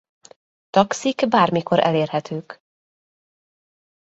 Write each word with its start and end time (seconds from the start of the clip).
Taxik 0.69 1.27
bármikor 1.29 1.79
elérhetők. 1.79 2.61